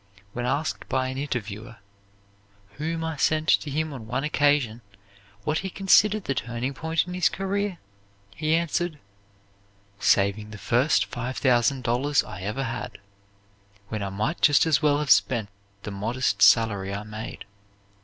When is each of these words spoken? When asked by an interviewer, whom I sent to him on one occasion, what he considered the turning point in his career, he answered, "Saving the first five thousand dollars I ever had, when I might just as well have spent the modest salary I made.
When 0.33 0.47
asked 0.47 0.89
by 0.89 1.09
an 1.09 1.19
interviewer, 1.19 1.75
whom 2.79 3.03
I 3.03 3.17
sent 3.17 3.47
to 3.49 3.69
him 3.69 3.93
on 3.93 4.07
one 4.07 4.23
occasion, 4.23 4.81
what 5.43 5.59
he 5.59 5.69
considered 5.69 6.23
the 6.23 6.33
turning 6.33 6.73
point 6.73 7.05
in 7.05 7.13
his 7.13 7.29
career, 7.29 7.77
he 8.35 8.55
answered, 8.55 8.97
"Saving 9.99 10.49
the 10.49 10.57
first 10.57 11.05
five 11.05 11.37
thousand 11.37 11.83
dollars 11.83 12.23
I 12.23 12.41
ever 12.41 12.63
had, 12.63 12.97
when 13.89 14.01
I 14.01 14.09
might 14.09 14.41
just 14.41 14.65
as 14.65 14.81
well 14.81 14.97
have 14.97 15.11
spent 15.11 15.49
the 15.83 15.91
modest 15.91 16.41
salary 16.41 16.91
I 16.91 17.03
made. 17.03 17.45